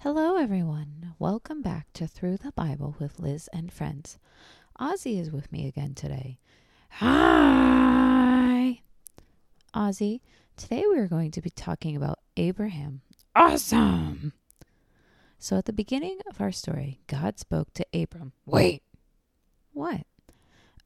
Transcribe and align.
Hello, 0.00 0.36
everyone. 0.36 1.14
Welcome 1.18 1.62
back 1.62 1.86
to 1.94 2.06
Through 2.06 2.38
the 2.38 2.52
Bible 2.52 2.94
with 2.98 3.18
Lizz 3.18 3.48
and 3.52 3.72
Friends. 3.72 4.18
Ozzie 4.78 5.18
is 5.18 5.30
with 5.30 5.50
me 5.50 5.66
again 5.66 5.94
today. 5.94 6.38
Hi! 6.90 8.82
Ozzie, 9.74 10.22
today 10.56 10.84
we 10.88 10.98
are 10.98 11.08
going 11.08 11.30
to 11.32 11.40
be 11.42 11.50
talking 11.50 11.96
about 11.96 12.20
Abraham. 12.36 13.00
Awesome! 13.34 14.32
So, 15.38 15.56
at 15.58 15.64
the 15.66 15.72
beginning 15.72 16.18
of 16.28 16.40
our 16.40 16.52
story, 16.52 17.00
God 17.06 17.38
spoke 17.38 17.72
to 17.74 17.86
Abram. 17.92 18.32
Wait, 18.46 18.82
What? 19.72 20.02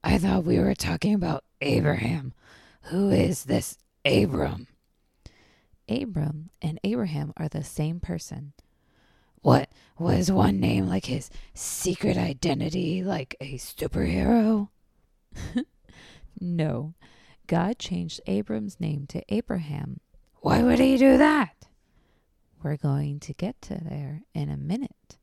I 0.03 0.17
thought 0.19 0.45
we 0.45 0.59
were 0.59 0.75
talking 0.75 1.15
about 1.15 1.45
Abraham. 1.61 2.33
Who 2.85 3.11
is 3.11 3.45
this 3.45 3.77
Abram? 4.05 4.67
Abram 5.89 6.49
and 6.63 6.81
Abraham 6.83 7.33
are 7.37 7.49
the 7.49 7.63
same 7.63 8.01
person. 8.01 8.55
What 9.43 9.71
was 9.99 10.31
one 10.31 10.61
name 10.61 10.87
like 10.87 11.07
his 11.07 11.31
secret 11.55 12.17
identity, 12.17 13.03
like 13.03 13.37
a 13.41 13.55
superhero? 13.55 14.69
No. 16.41 16.95
God 17.47 17.79
changed 17.79 18.21
Abram's 18.27 18.81
name 18.81 19.07
to 19.09 19.23
Abraham. 19.29 20.01
Why 20.41 20.63
would 20.63 20.79
he 20.79 20.97
do 20.97 21.19
that? 21.19 21.67
We're 22.63 22.77
going 22.77 23.21
to 23.21 23.35
get 23.35 23.61
to 23.63 23.75
there 23.75 24.23
in 24.35 24.49
a 24.49 24.57
minute. 24.57 25.19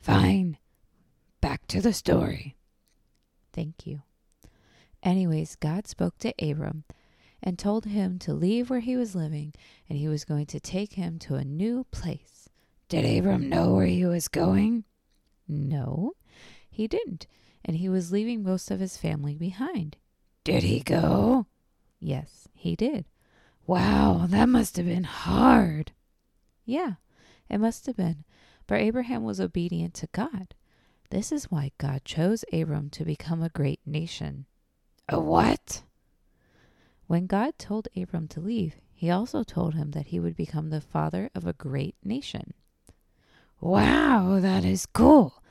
Fine. 0.00 0.58
Back 1.40 1.66
to 1.68 1.80
the 1.80 1.92
story. 1.92 2.56
Thank 3.52 3.86
you. 3.86 4.02
Anyways, 5.02 5.56
God 5.56 5.86
spoke 5.86 6.18
to 6.18 6.34
Abram 6.38 6.84
and 7.42 7.58
told 7.58 7.86
him 7.86 8.18
to 8.20 8.34
leave 8.34 8.68
where 8.68 8.80
he 8.80 8.96
was 8.96 9.14
living 9.14 9.54
and 9.88 9.98
he 9.98 10.08
was 10.08 10.24
going 10.24 10.46
to 10.46 10.60
take 10.60 10.94
him 10.94 11.18
to 11.20 11.36
a 11.36 11.44
new 11.44 11.84
place. 11.90 12.39
Did 12.90 13.06
Abram 13.06 13.48
know 13.48 13.74
where 13.74 13.86
he 13.86 14.04
was 14.04 14.26
going? 14.26 14.82
No, 15.46 16.14
he 16.68 16.88
didn't, 16.88 17.28
and 17.64 17.76
he 17.76 17.88
was 17.88 18.10
leaving 18.10 18.42
most 18.42 18.68
of 18.68 18.80
his 18.80 18.96
family 18.96 19.36
behind. 19.36 19.96
Did 20.42 20.64
he 20.64 20.80
go? 20.80 21.46
Yes, 22.00 22.48
he 22.52 22.74
did. 22.74 23.04
Wow, 23.64 24.26
that 24.28 24.48
must 24.48 24.76
have 24.76 24.86
been 24.86 25.04
hard. 25.04 25.92
Yeah, 26.64 26.94
it 27.48 27.58
must 27.58 27.86
have 27.86 27.96
been. 27.96 28.24
But 28.66 28.80
Abraham 28.80 29.22
was 29.22 29.40
obedient 29.40 29.94
to 29.94 30.08
God. 30.10 30.56
This 31.10 31.30
is 31.30 31.48
why 31.48 31.70
God 31.78 32.04
chose 32.04 32.44
Abram 32.52 32.90
to 32.90 33.04
become 33.04 33.40
a 33.40 33.50
great 33.50 33.80
nation. 33.86 34.46
A 35.08 35.20
what? 35.20 35.84
When 37.06 37.28
God 37.28 37.56
told 37.56 37.86
Abram 37.96 38.26
to 38.26 38.40
leave, 38.40 38.80
he 38.92 39.10
also 39.10 39.44
told 39.44 39.74
him 39.74 39.92
that 39.92 40.08
he 40.08 40.18
would 40.18 40.34
become 40.34 40.70
the 40.70 40.80
father 40.80 41.30
of 41.36 41.46
a 41.46 41.52
great 41.52 41.94
nation. 42.02 42.52
Wow, 43.60 44.38
that 44.40 44.64
is 44.64 44.86
cool. 44.86 45.42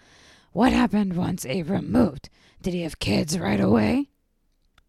What 0.51 0.73
happened 0.73 1.15
once 1.15 1.45
Abram 1.45 1.91
moved? 1.91 2.29
Did 2.61 2.73
he 2.73 2.81
have 2.81 2.99
kids 2.99 3.37
right 3.37 3.59
away? 3.59 4.09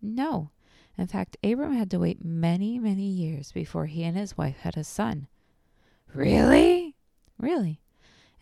No. 0.00 0.50
In 0.96 1.06
fact, 1.06 1.36
Abram 1.44 1.74
had 1.74 1.90
to 1.90 1.98
wait 1.98 2.24
many, 2.24 2.78
many 2.78 3.04
years 3.04 3.52
before 3.52 3.86
he 3.86 4.04
and 4.04 4.16
his 4.16 4.38
wife 4.38 4.58
had 4.58 4.76
a 4.76 4.84
son. 4.84 5.28
Really? 6.14 6.96
Really. 7.38 7.80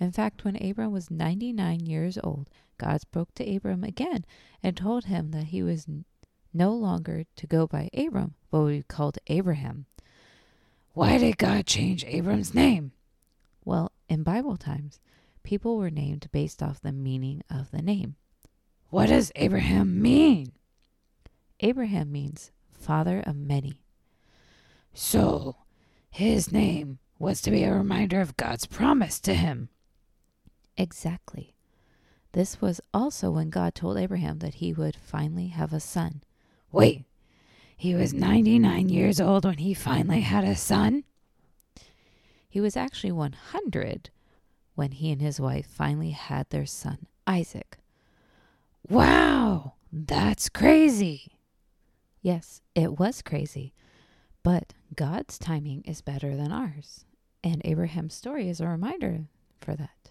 In 0.00 0.12
fact, 0.12 0.44
when 0.44 0.56
Abram 0.62 0.92
was 0.92 1.10
99 1.10 1.80
years 1.80 2.18
old, 2.22 2.48
God 2.78 3.00
spoke 3.00 3.34
to 3.34 3.56
Abram 3.56 3.82
again 3.82 4.24
and 4.62 4.76
told 4.76 5.06
him 5.06 5.32
that 5.32 5.46
he 5.46 5.62
was 5.62 5.86
n- 5.88 6.04
no 6.54 6.72
longer 6.72 7.24
to 7.34 7.46
go 7.46 7.66
by 7.66 7.90
Abram, 7.92 8.34
but 8.50 8.60
would 8.60 8.70
be 8.70 8.82
called 8.84 9.18
Abraham. 9.26 9.86
Why 10.94 11.18
did 11.18 11.38
God 11.38 11.66
change 11.66 12.04
Abram's 12.04 12.54
name? 12.54 12.92
In 14.08 14.22
Bible 14.22 14.56
times, 14.56 15.00
people 15.42 15.76
were 15.76 15.90
named 15.90 16.28
based 16.32 16.62
off 16.62 16.80
the 16.80 16.92
meaning 16.92 17.42
of 17.50 17.70
the 17.70 17.82
name. 17.82 18.16
What 18.90 19.08
does 19.08 19.30
Abraham 19.36 20.00
mean? 20.00 20.52
Abraham 21.60 22.10
means 22.10 22.50
father 22.72 23.22
of 23.26 23.36
many. 23.36 23.82
So, 24.94 25.56
his 26.10 26.50
name 26.50 26.98
was 27.18 27.42
to 27.42 27.50
be 27.50 27.64
a 27.64 27.74
reminder 27.74 28.20
of 28.20 28.36
God's 28.36 28.66
promise 28.66 29.20
to 29.20 29.34
him. 29.34 29.68
Exactly. 30.76 31.54
This 32.32 32.60
was 32.60 32.80
also 32.94 33.30
when 33.30 33.50
God 33.50 33.74
told 33.74 33.98
Abraham 33.98 34.38
that 34.38 34.54
he 34.54 34.72
would 34.72 34.96
finally 34.96 35.48
have 35.48 35.72
a 35.72 35.80
son. 35.80 36.22
Wait, 36.70 37.04
he 37.76 37.94
was 37.94 38.12
99 38.12 38.88
years 38.88 39.20
old 39.20 39.44
when 39.44 39.58
he 39.58 39.74
finally 39.74 40.20
had 40.20 40.44
a 40.44 40.56
son? 40.56 41.04
He 42.48 42.60
was 42.60 42.76
actually 42.76 43.12
100 43.12 44.10
when 44.74 44.92
he 44.92 45.10
and 45.10 45.20
his 45.20 45.40
wife 45.40 45.66
finally 45.66 46.10
had 46.10 46.48
their 46.50 46.66
son, 46.66 47.06
Isaac. 47.26 47.78
Wow, 48.88 49.74
that's 49.92 50.48
crazy. 50.48 51.32
Yes, 52.22 52.62
it 52.74 52.98
was 52.98 53.22
crazy, 53.22 53.74
but 54.42 54.72
God's 54.94 55.38
timing 55.38 55.82
is 55.82 56.00
better 56.00 56.36
than 56.36 56.52
ours. 56.52 57.04
And 57.44 57.60
Abraham's 57.64 58.14
story 58.14 58.48
is 58.48 58.60
a 58.60 58.66
reminder 58.66 59.26
for 59.60 59.74
that. 59.74 60.10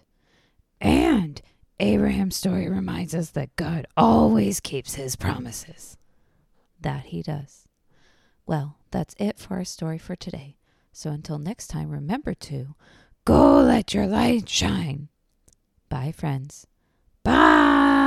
And 0.80 1.42
Abraham's 1.80 2.36
story 2.36 2.68
reminds 2.68 3.14
us 3.14 3.30
that 3.30 3.56
God 3.56 3.86
always 3.96 4.60
keeps 4.60 4.94
his 4.94 5.16
promises. 5.16 5.96
That 6.80 7.06
he 7.06 7.22
does. 7.22 7.66
Well, 8.46 8.76
that's 8.90 9.14
it 9.18 9.38
for 9.38 9.54
our 9.54 9.64
story 9.64 9.98
for 9.98 10.14
today. 10.14 10.57
So 10.98 11.10
until 11.10 11.38
next 11.38 11.68
time, 11.68 11.90
remember 11.90 12.34
to 12.34 12.74
Go 13.24 13.60
let 13.60 13.94
your 13.94 14.08
light 14.08 14.48
shine. 14.48 15.10
bye, 15.88 16.10
friends. 16.10 16.66
Bye. 17.22 18.06